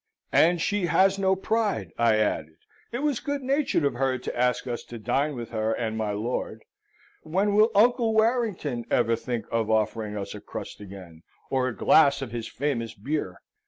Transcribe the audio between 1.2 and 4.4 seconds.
pride," I added. "It was good natured of her to